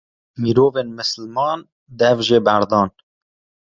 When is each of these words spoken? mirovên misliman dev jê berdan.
mirovên 0.41 0.87
misliman 0.97 1.59
dev 1.99 2.17
jê 2.27 2.39
berdan. 2.47 2.89